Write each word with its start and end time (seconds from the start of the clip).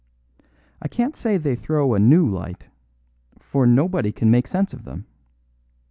I 0.81 0.87
can't 0.87 1.15
say 1.15 1.37
they 1.37 1.55
threw 1.55 1.93
a 1.93 1.99
new 1.99 2.27
light; 2.27 2.69
for 3.37 3.67
nobody 3.67 4.11
can 4.11 4.31
make 4.31 4.47
sense 4.47 4.73
of 4.73 4.83
them. 4.83 5.05